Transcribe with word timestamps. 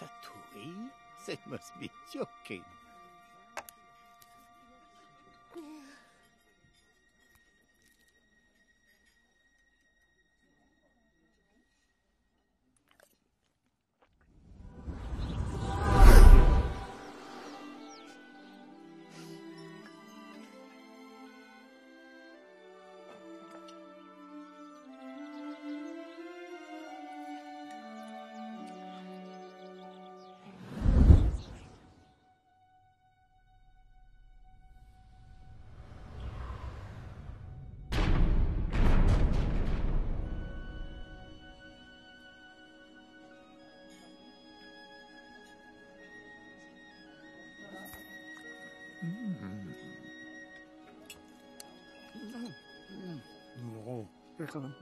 ratatouille? 0.00 0.90
It 1.28 1.38
must 1.46 1.78
be 1.78 1.90
joking. 2.12 2.64
Déjalo. 54.38 54.72